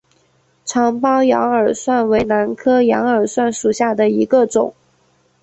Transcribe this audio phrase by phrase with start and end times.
[0.65, 4.73] 长苞羊耳蒜为兰科羊耳蒜属下的一个种。